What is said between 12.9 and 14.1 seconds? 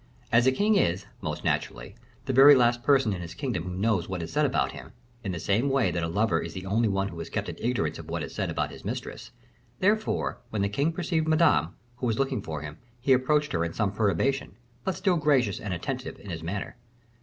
he approached her in some